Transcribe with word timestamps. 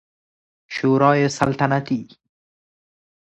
شورای 0.67 1.29
سلطنتی 1.29 2.07